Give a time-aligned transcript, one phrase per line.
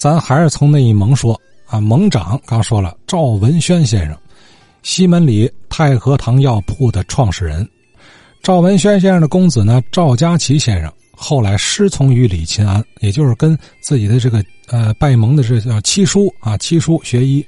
[0.00, 4.16] 咱还是从那一盟说啊，盟长刚说了，赵文轩先生，
[4.82, 7.68] 西门里太和堂药铺的创始人。
[8.42, 17.44] 赵文轩先生的公子呢，赵家奇先生后来师从于李钦安，也就是跟自己的这个呃拜盟的这叫七叔啊，七叔学医。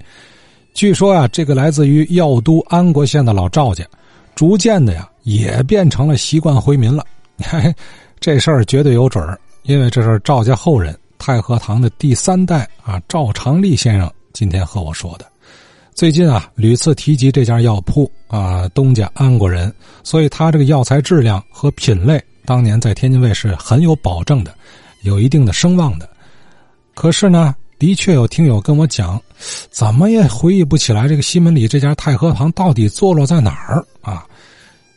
[0.74, 3.82] 据说啊，这个来自于药都安国县的老赵家，
[4.34, 7.02] 逐渐的呀，也变成了习惯回民了。
[7.38, 7.74] 嘿，
[8.20, 15.26] 这事儿绝对有准儿，因为这是赵家后人太和堂的第三代啊，赵长利先生今天和我说的。
[15.94, 24.52] 最近啊，屡次提及这家药铺啊，东家安国人，所以他这个药材质量和品类，当年在天津卫是很有保证的，
[25.02, 26.10] 有一定的声望的。
[26.92, 27.54] 可是呢？
[27.78, 29.20] 的确有听友跟我讲，
[29.70, 34.24] 怎么也回忆不起来这个西门里这家太和堂到底坐落在哪儿啊？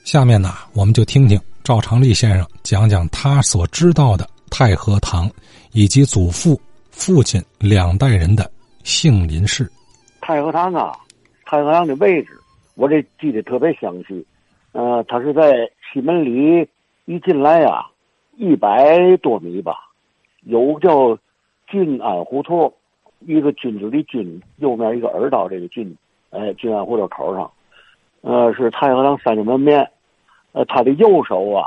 [0.03, 5.29] 下面呢，我们就听听赵长利先生讲讲他所知道的太和堂
[5.71, 6.59] 以及祖父、
[6.91, 8.49] 父亲两代人的
[8.83, 9.69] 姓林氏。
[10.21, 10.95] 太和堂啊，
[11.45, 12.37] 太和堂的位置
[12.75, 14.25] 我这记得特别详细。
[14.71, 16.67] 呃，他是在西门里
[17.05, 17.85] 一进来啊，
[18.37, 19.77] 一百多米吧，
[20.43, 21.17] 有叫。
[21.67, 22.71] 郡安胡同，
[23.21, 25.97] 一个君子的君，右面一个耳刀，这个郡，
[26.29, 27.51] 哎，郡安胡同口上，
[28.21, 29.89] 呃，是太和堂三家门面，
[30.51, 31.65] 呃，他的右手啊，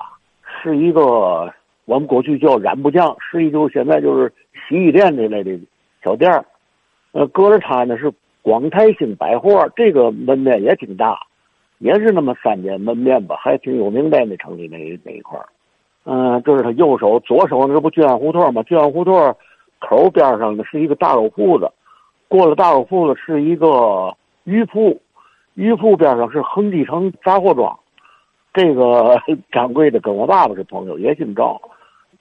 [0.63, 1.53] 是一个
[1.89, 4.31] 我们过去叫染布匠，实际就现在就是
[4.69, 5.59] 洗衣店这类的
[6.05, 6.45] 小店儿
[7.13, 11.19] 呃，隔着他呢是广泰兴百货，这个门面也挺大，
[11.79, 15.47] 也是那么三间门面吧， 还挺有名在那城里那那一块儿
[16.05, 18.63] 嗯，就是他右手，左手那不郡安胡同吗？
[18.65, 19.35] 郡安胡同。
[19.81, 21.71] 口边上呢是一个大肉铺子，
[22.27, 25.01] 过了大肉铺子是一个鱼铺，
[25.55, 27.79] 鱼铺边上是恒基城杂货庄，
[28.53, 29.17] 这个
[29.53, 31.59] 掌柜的跟我爸爸是朋友，也姓赵。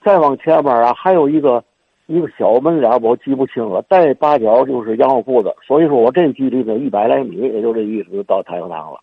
[0.07, 1.61] 再往前面啊，还有一个
[2.05, 5.53] 一个小门脸我记不清了，再八角就是洋货铺子。
[5.67, 9.01] 所以说我这距离呢一百来米，也就这意思，到太和堂了。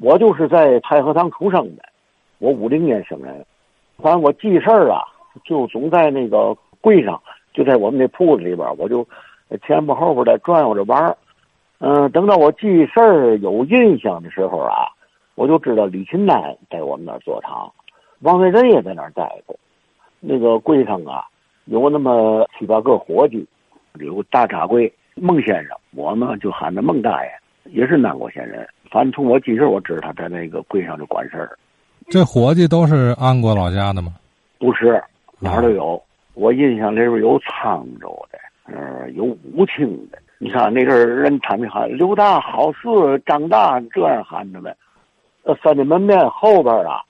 [0.00, 1.84] 我就是在太和堂出生的，
[2.40, 3.46] 我五零年生人，
[3.98, 5.00] 反正我记事儿啊，
[5.44, 7.22] 就总在那个柜上。
[7.54, 9.06] 就在我们那铺子里边，我就
[9.64, 11.16] 前不后边的转悠着玩
[11.78, 14.88] 嗯，等到我记事儿有印象的时候啊，
[15.36, 17.72] 我就知道李琴丹在我们那儿坐堂，
[18.22, 19.56] 王维仁也在那儿待过。
[20.20, 21.24] 那个柜上啊，
[21.64, 23.46] 有那么七八个伙计，
[23.98, 27.30] 有个大掌柜孟先生，我呢就喊他孟大爷，
[27.64, 28.66] 也是南国县人。
[28.90, 31.58] 反正从我记事我知道他在那个柜上就管事儿。
[32.08, 34.12] 这伙计都是安国老家的吗？
[34.58, 35.02] 不是，
[35.38, 36.02] 哪儿都有。
[36.34, 40.18] 我印象里边有沧州的，嗯，有武清的。
[40.38, 42.88] 你看那阵儿人他们喊刘大好事，
[43.26, 44.74] 张大这样喊着呗。
[45.42, 47.02] 呃，三里门面后边啊，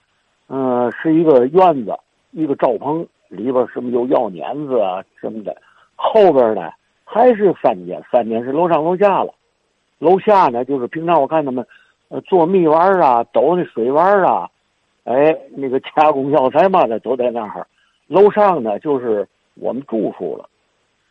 [0.49, 1.95] 嗯，是一个院子，
[2.33, 5.57] 一个罩棚，里边什么有药碾子啊什么的。
[5.97, 6.71] 后边呢
[7.05, 9.35] 还是三间，三间是楼上楼下了。
[9.99, 11.67] 楼下呢就是平常我看他们，
[12.09, 14.49] 呃，做蜜丸啊，抖那水丸啊，
[15.05, 17.67] 哎，那个加工药材嘛的都在那儿。
[18.07, 20.49] 楼上呢，就是我们住处了。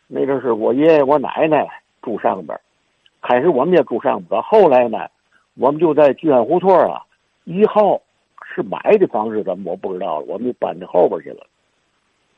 [0.08, 1.68] 那阵是我爷爷、我奶奶
[2.02, 2.58] 住上边
[3.22, 5.06] 开始我们也住上边后来呢，
[5.56, 7.02] 我们就在聚安胡同啊
[7.44, 8.00] 一号
[8.54, 10.26] 是买的房子，怎么我不知道了。
[10.26, 11.46] 我们就搬到后边去了。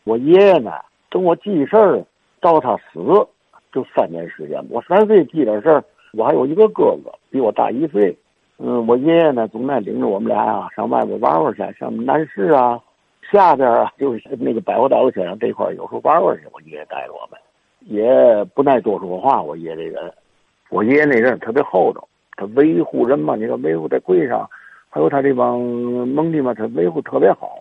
[0.05, 0.73] 我爷爷呢，
[1.11, 2.05] 等我记事儿
[2.41, 3.01] 到他死
[3.73, 4.63] 就三年时间。
[4.69, 8.17] 我三岁记点事儿，我还有一个哥哥比我大一岁。
[8.59, 12.81] 嗯，我爷爷呢总爱领着我们俩呀上外边玩玩去，像南市啊。
[13.31, 16.43] 下边啊，就是那个百货大楼边上这块有时候玩玩去。
[16.53, 17.41] 我爷爷带着我们，
[17.81, 19.41] 也不爱多说话。
[19.41, 20.13] 我爷这人，
[20.69, 22.07] 我爷爷那人特别厚道，
[22.37, 24.47] 他维护人嘛，你说维护在柜上，
[24.95, 27.57] 还有他这帮蒙弟嘛，他维护特别好。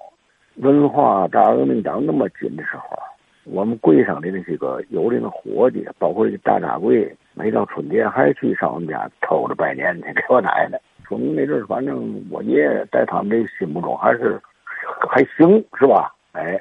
[0.55, 2.99] 文化大革命党那么紧的时候，
[3.45, 10.77] 我们柜上的那些个有这个伙计，包括这大掌柜，每到春节还去上我们家偷着拜年去给我奶奶。
[11.07, 14.39] 说明那阵儿反正我爷爷在他们这心目中还是。
[15.07, 16.11] 还行是吧？
[16.31, 16.59] 哎，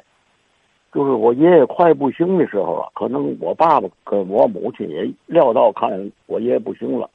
[0.92, 5.90] 就是我爷爷快不行的时候啊，可能我爸爸跟我母亲也料到看
[6.26, 7.08] 我爷爷不行了，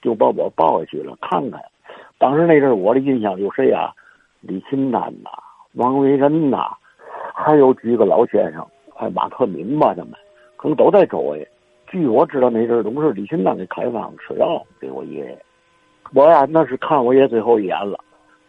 [0.00, 1.60] 就把我抱下去了看看。
[2.22, 3.92] 当时那阵我的印象有谁啊？
[4.42, 5.30] 李钦丹呐，
[5.74, 6.68] 王维仁呐，
[7.34, 8.64] 还有几个老先生，
[8.94, 10.12] 还马克明吧，他们
[10.56, 11.44] 可能都在周围。
[11.88, 15.36] 据我知道，那阵儿都是李钦丹给开方吃药给我爷爷。
[16.14, 17.98] 我呀，那是看我爷最后一眼了。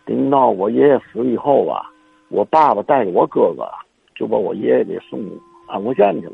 [0.05, 1.89] 等到我爷爷死以后啊。
[2.29, 3.67] 我爸爸带着我哥哥，
[4.15, 5.19] 就把我爷爷给送
[5.67, 6.33] 安国县去了。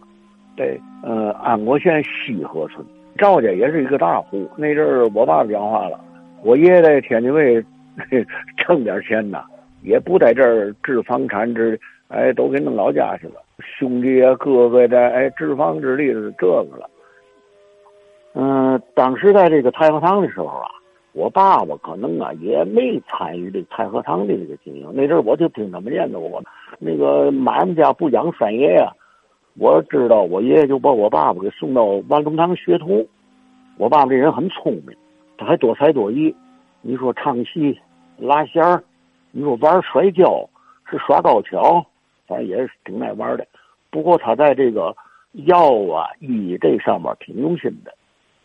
[0.58, 2.86] 对，呃，安国县西河村，
[3.18, 4.46] 赵家也是一个大户。
[4.58, 6.00] 那阵儿我爸爸讲话了，
[6.44, 7.64] 我爷爷在天津卫
[8.58, 9.44] 挣点钱呐，
[9.84, 13.36] 也不在这儿置房产，置哎，都给弄老家去了。
[13.60, 16.90] 兄弟啊，哥哥的，哎，置房之力是这个了。
[18.34, 20.70] 嗯，当时在这个太和堂的时候啊，
[21.14, 24.90] 我爸爸可能啊也没参与这太和堂的这个经营。
[24.94, 26.42] 那阵我就听他们念叨，我
[26.80, 28.94] 那个买卖家不养三爷呀。
[29.58, 33.06] 我知道我爷爷就把我爸爸给送到万隆堂学徒。
[33.78, 34.96] 我爸爸这人很聪明，
[35.40, 36.36] 他还多才多艺。
[36.82, 37.80] 你说唱戏、
[38.18, 38.84] 拉弦儿，
[39.32, 40.48] 你说玩摔跤，
[40.90, 41.86] 是耍高跷，
[42.28, 43.48] 反正也是挺爱玩的。
[43.90, 44.94] 不过他在这个
[45.32, 47.94] 药啊、医这上面挺用心的。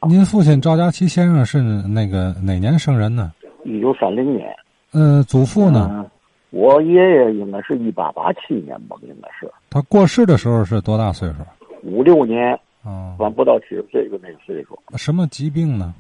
[0.09, 3.33] 您父亲赵家奇先生是那个哪年生人呢？
[3.65, 4.55] 一九三零年。
[4.93, 6.07] 嗯，祖父呢？
[6.51, 9.51] 我爷爷应该是一八八七年吧，应该是。
[9.71, 11.37] 他过世的时候是多大岁数？
[11.83, 12.53] 五六年。
[12.85, 13.17] 哦。
[13.19, 14.79] 完不到七十岁就那个岁数。
[14.97, 15.93] 什么疾病呢？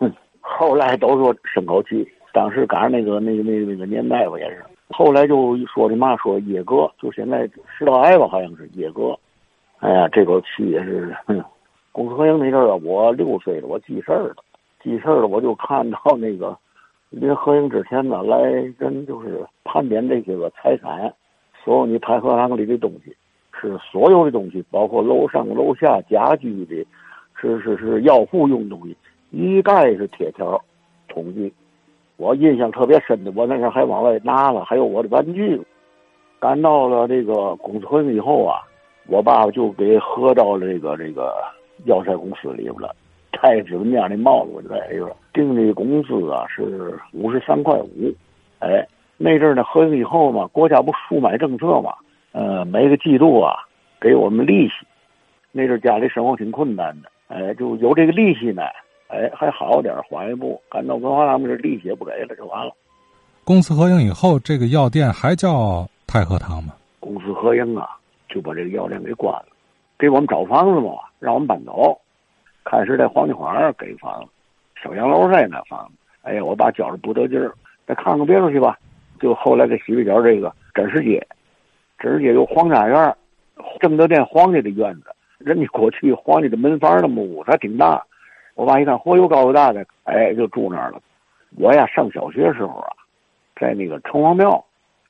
[0.40, 4.64] 后来都说生口气，当时赶上那个那个那个那个年代吧，也是。
[4.90, 9.18] 后来就说的嘛，说野哥，就现在食道癌吧，好像是野哥。
[9.78, 11.14] 哎呀，这口气也是。
[11.92, 14.36] 公司合营那阵儿啊，我六岁了，我记事儿了，
[14.82, 16.56] 记事儿了，我就看到那个
[17.10, 18.42] 临合营之前呢，来
[18.78, 21.12] 人就是盘点这些个财产，
[21.64, 23.14] 所有你太和堂里的东西，
[23.60, 26.84] 是所有的东西，包括楼上楼下家居的，
[27.40, 28.96] 是是是药铺用东西，
[29.34, 30.62] 一概是铁条
[31.08, 31.52] 统计。
[32.16, 35.60] 我印象特别深的，我那时候还往外拿了，还有我的玩具。
[36.38, 38.60] 赶到了这个公司以后啊，
[39.06, 41.34] 我爸爸就给合到这个这个。
[41.86, 42.94] 要塞公司里边了，
[43.32, 48.14] 太子面的帽子我就在里边定的工资啊是五十三块五，
[48.60, 48.86] 哎，
[49.16, 51.92] 那阵儿呢合营以后嘛，国家不赎买政策嘛，
[52.30, 53.56] 呃，每个季度啊
[54.00, 54.74] 给我们利息，
[55.50, 58.62] 那阵儿家里生活挺困难的，哎，就有这个利息呢，
[59.14, 60.60] 哎，还好点缓一步。
[60.68, 62.72] 赶到文化大这利息也不给了，就完了。
[63.44, 66.74] 公私合营以后，这个药店还叫太和堂吗？
[66.98, 67.90] 公私合营啊，
[68.28, 69.46] 就把这个药店给关了。
[69.96, 71.96] 给我们找房子嘛，让我们搬走。
[72.64, 74.28] 开始在黄家环给房子，
[74.82, 75.92] 小洋楼在那房子。
[76.22, 77.54] 哎呀，我爸觉着不得劲儿，
[77.86, 78.76] 再看看别处去吧。
[79.20, 81.24] 就后来给西北角这个真实街，
[81.98, 83.16] 真实街有皇家院，
[83.80, 85.14] 正德殿皇家的院子。
[85.38, 88.02] 人家过去皇家的门房那么屋子还挺大。
[88.54, 91.00] 我爸一看，嚯，又高又大的，哎，就住那儿了。
[91.56, 92.92] 我呀，上小学时候啊，
[93.60, 94.64] 在那个城隍庙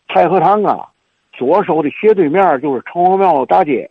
[0.09, 0.89] 太和堂啊，
[1.33, 3.91] 左手的斜对面就是城隍庙大街。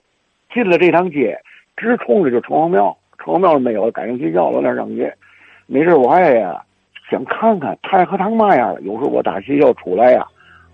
[0.54, 1.36] 进了这趟街，
[1.76, 2.96] 直冲着就城隍庙。
[3.18, 5.12] 城隍庙没有改成学校了，那上学。
[5.66, 6.64] 没事我还呀
[7.10, 8.76] 想看看太和堂嘛样。
[8.84, 10.28] 有时候我打学校出来呀，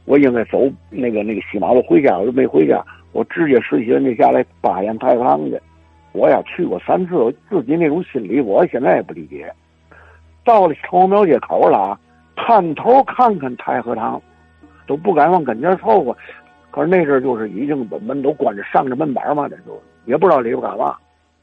[0.04, 2.84] 我应该走那个那个西马路回家，我就没回家。
[3.14, 5.58] 我直接顺西人家下来八眼太和堂去。
[6.12, 9.52] 我呀去过三次，我自己那种心理我现在也不理解。
[10.44, 12.00] 到了城隍庙街口了，
[12.36, 14.22] 探头看看太和堂，
[14.88, 16.16] 都不敢往跟前凑合。
[16.72, 20.96] 可是那阵就是已经把门都关着，上着门板嘛，这就也不知道里边干嘛。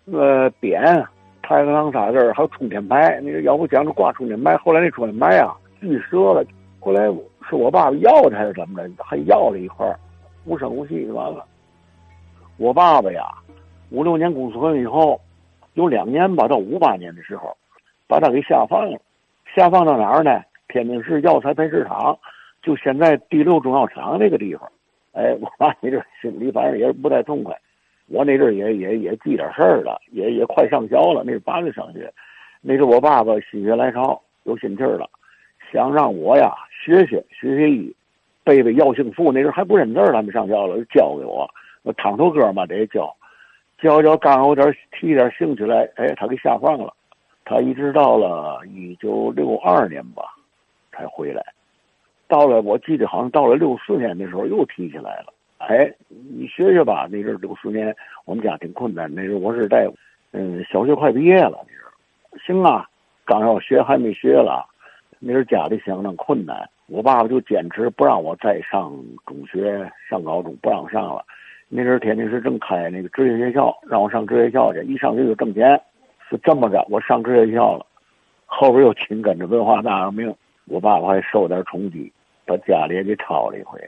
[0.07, 1.05] 呃，匾、
[1.43, 3.21] 太和堂仨字还有冲天牌。
[3.21, 6.45] 那个要不讲着挂冲天牌，后来那冲天牌啊锯折了。
[6.81, 7.03] 后来
[7.49, 9.05] 是我爸爸要的还是怎么着？
[9.05, 9.85] 还要了一块
[10.45, 11.45] 无声无息就完了。
[12.57, 13.25] 我爸爸呀，
[13.91, 15.21] 五六年公司以后，
[15.75, 17.57] 有两年吧，到五八年的时候，
[18.09, 18.99] 把他给下放了。
[19.55, 20.43] 下放到哪儿呢？
[20.69, 22.19] 天津市药材配市场，
[22.63, 24.71] 就现在第六中药厂那个地方。
[25.13, 27.57] 哎， 我爸那阵心里反正也不太痛快。
[28.09, 31.23] 我那阵也也也记点事儿了，也也快上学了。
[31.25, 32.13] 那是八岁上学，
[32.61, 35.09] 那阵我爸爸心血来潮，有心气儿了，
[35.73, 37.95] 想让我呀学学学学医，
[38.45, 39.33] 背背药性赋。
[39.33, 41.49] 那阵还不认字儿，他们上学了就，教给我。
[41.83, 43.15] 我堂头哥嘛得教，
[43.79, 46.93] 教教刚有点提点兴趣来，哎，他给下放了。
[47.45, 50.35] 他一直到了一九六二年吧，
[50.93, 51.45] 才回来。
[52.27, 55.33] 到了，我记得好像到了六四年的时候又提起来了。
[55.59, 57.07] 哎，你学学吧。
[57.11, 59.89] 那阵六四年我们家挺困难，那阵我是在，
[60.33, 61.65] 嗯，小学快毕业了。
[61.69, 62.89] 那阵行啊，
[63.25, 64.67] 刚要学还没学了。
[65.19, 68.93] 那阵家里相当困难，我爸爸就坚持不让我再上
[69.25, 71.25] 中学、上高中，不让上了。
[71.69, 75.81] 那阵天津市正开那个职业学校，让我上职业学校去，一上学就挣钱。
[76.29, 77.87] 是这么着，我上职业学校了，
[78.47, 80.35] 后边又紧跟着文化大革命。
[80.67, 82.13] 我爸爸还受点冲击，
[82.45, 83.81] 把家里也给抄了一回。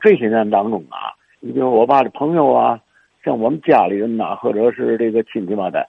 [0.00, 2.80] 这些年当中啊，你比如我爸的朋友啊，
[3.24, 5.86] 像我们家里人呐，或者是这个亲戚嘛的，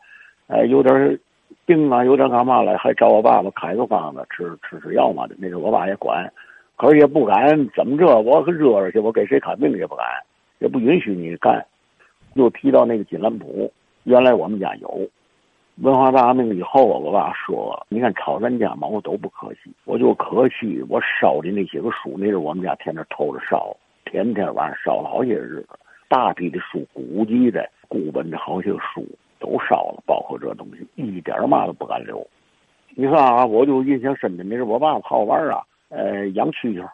[0.47, 1.19] 哎，有点
[1.65, 5.35] 病啊，有点干嘛了，还找我爸爸开个方子吃吃吃药嘛的。
[5.39, 6.31] 那时候我爸也管，
[6.75, 10.05] 可是也不敢怎么着，我可惹着去，我给谁看病也不敢，
[10.59, 11.65] 也不允许你干。
[12.35, 13.71] 又提到那个金兰谱，
[14.03, 15.09] 原来我们家有。
[15.81, 25.69] 文化大革命以后啊，我爸说：“你看抄咱家嘛，我都不可惜，我就可惜我烧的那些个书，那是我们家天天偷着烧，天天晚上烧了好些日子。
[26.09, 29.07] 大批的书，古籍的、古本的好些书
[29.39, 32.27] 都烧了，包括这东西，一点嘛都不敢留。
[32.95, 36.85] 你看啊，我就印象深的，那是我爸爸好玩啊，呃，养蛐蛐，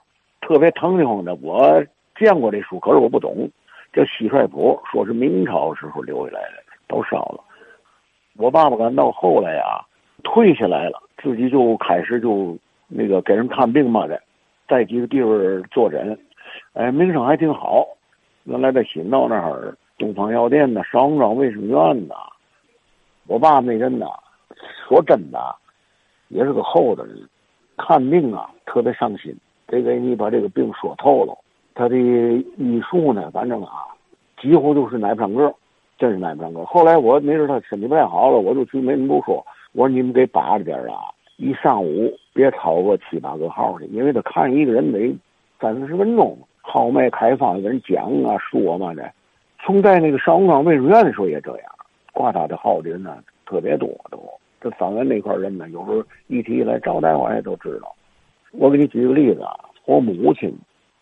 [0.41, 1.33] 特别疼的慌的。
[1.35, 1.83] 我
[2.15, 3.49] 见过这书，可是我不懂，
[3.93, 7.43] 叫《蟋蟀谱》，说是明朝时候留下来的，都烧了。
[8.37, 9.83] 我爸爸赶到后来啊，
[10.23, 12.57] 退下来了，自己就开始就
[12.87, 14.21] 那个给人看病嘛的，
[14.67, 16.17] 在几个地方坐诊，
[16.73, 17.85] 哎，名声还挺好。
[18.43, 22.15] 原来在新道那儿，东方药店呢，邵庄卫生院呐，
[23.27, 24.07] 我爸那人呐，
[24.87, 25.55] 说真的，
[26.27, 27.27] 也是个厚道人，
[27.77, 31.35] 看病啊特别上心，得给你把这个病说透了。
[31.75, 33.85] 他的医术呢，反正啊，
[34.41, 35.53] 几乎就是奶不上个。
[35.97, 36.65] 真是耐不上个。
[36.65, 39.41] 后来我没事他身体不太好了，我就去门部说
[39.71, 45.15] ：“我说你们给把着点啊，一上午别超过七八个号去，因为他看一个人得
[45.57, 49.09] 三四十分钟，号脉开方，跟人讲啊说嘛的。
[49.63, 51.71] 从在那个上武庄卫生院的时候也这样，
[52.11, 54.21] 挂他的号的人呢特别多，都
[54.59, 57.95] 这方圆那块人呢，有时候一提起来赵大夫也都知道。
[58.51, 60.53] 我给你举个例子啊，我母亲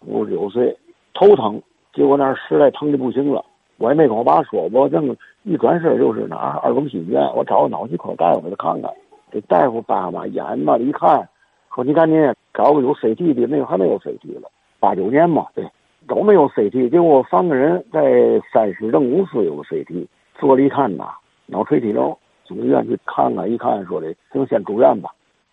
[0.06, 0.76] 五十九岁，
[1.14, 1.62] 头疼，
[1.94, 3.44] 结果那儿实在疼的不行了。”
[3.78, 8.90] 我也没跟我爸说，我正一转身就是哪儿二中心医院，我找个脑脊科大夫给他看看。
[9.32, 11.28] 这大夫叭嘛眼嘛一看，
[11.74, 15.68] 说你赶紧找个有 CT 的，那个还没有 CT 了，八九年嘛，对，
[16.08, 16.88] 都没有 CT。
[16.90, 20.06] 结果三个人在三师正五司有个 CT，
[20.40, 21.06] 做了一看呐，
[21.48, 25.10] 脑垂体瘤，总医院去看看，一看说的，行，先住院吧，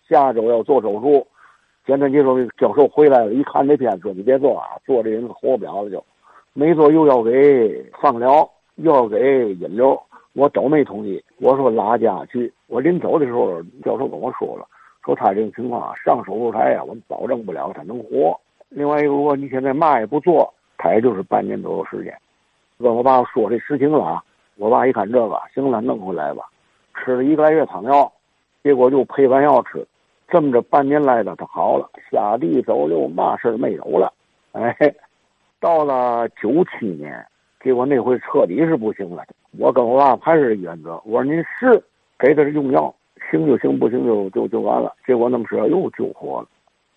[0.07, 1.25] 下周要做手术。
[1.85, 6.03] 简单结束，教授回来了，一看那片，说你别做啊，做这人活不了了就。
[6.53, 9.99] 没做又要给放疗，又要给引流，
[10.33, 11.23] 我都没同意。
[11.39, 12.51] 我说拉家去。
[12.67, 14.67] 我临走的时候，教授跟我说了，
[15.03, 18.39] 说他这种情况上手术台啊，我们保证不了他能活。
[18.69, 22.13] 另外一个，如果你现在嘛也不做，他也就是半年左右时间。
[22.79, 24.23] 跟我爸说这实情了啊。
[24.57, 26.43] 我爸一看这个，行了，弄回来吧。
[26.93, 28.11] 吃了一个来月汤药，
[28.61, 29.87] 结果就配完药吃，
[30.31, 34.11] 这么着半年来了，他好了，下地走溜，嘛事没有了。
[34.53, 34.75] 哎。
[35.59, 37.23] 到了九七年，
[37.63, 39.23] 结果那回彻底是不行了。
[39.59, 41.79] 我跟我爸还是原则，我说您是
[42.17, 42.91] 给他用药，
[43.29, 44.91] 行就行，不行就就就完了。
[45.05, 46.47] 结果那么说又救活了，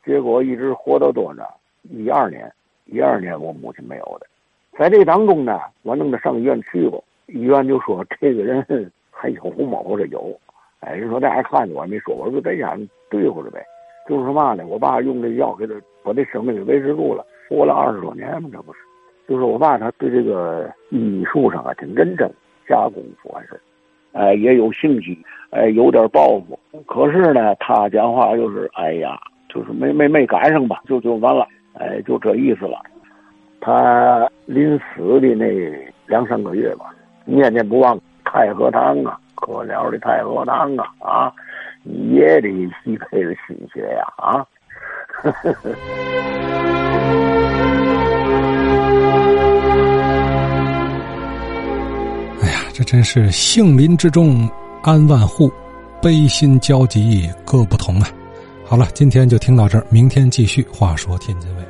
[0.03, 1.59] 结果一直活到多少？
[1.91, 2.51] 一二年，
[2.87, 4.27] 一二年我母亲没有的。
[4.79, 9.79] 在这当中呢，我弄他上医院去过，医院就说这个人还有吗？
[9.85, 10.35] 我说有。
[10.85, 12.77] 哎，人说大家看见我没说，我说在家
[13.11, 13.65] 对付着呗。
[14.09, 17.25] 就是说嘛呢，我爸用这药给他把这生命给维持住了。
[17.49, 18.79] 活了二十多年嘛，这不是？
[19.29, 22.31] 就是我爸他对这个医术上啊挺认真，
[22.69, 23.59] 下功夫完事
[24.13, 25.19] 哎，也有兴趣，
[25.51, 26.59] 哎，有点抱负。
[26.87, 32.79] 可是呢，他讲话就是，哎呀，就是没没没赶上吧，就就完了，哎，就这意思了。
[33.61, 41.33] 他临死的那两三个月吧，念念不忘太和堂啊，可了的太和堂啊，啊，
[41.85, 42.49] 也得
[42.83, 44.47] 匹配了心血呀，啊。
[52.41, 54.49] 哎呀这真是杏林之中
[54.83, 55.53] 安万户，
[56.01, 58.09] 悲心交集各不同啊！
[58.65, 60.67] 好了，今天就听到这儿，明天继续。
[60.73, 61.63] 话说天津卫。